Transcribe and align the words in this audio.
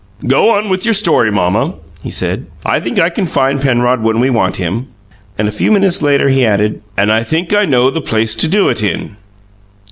"Go 0.25 0.49
on 0.55 0.69
with 0.69 0.83
your 0.83 0.95
story, 0.95 1.29
mamma," 1.31 1.75
he 2.01 2.09
said. 2.09 2.47
"I 2.65 2.79
think 2.79 2.97
I 2.97 3.11
can 3.11 3.27
find 3.27 3.61
Penrod 3.61 4.01
when 4.01 4.19
we 4.19 4.31
want 4.31 4.55
him." 4.57 4.87
And 5.37 5.47
a 5.47 5.51
few 5.51 5.71
minutes 5.71 6.01
later 6.01 6.29
he 6.29 6.43
added, 6.43 6.81
"And 6.97 7.11
I 7.11 7.21
think 7.21 7.53
I 7.53 7.65
know 7.65 7.91
the 7.91 8.01
place 8.01 8.33
to 8.37 8.47
do 8.47 8.67
it 8.67 8.81
in." 8.81 9.15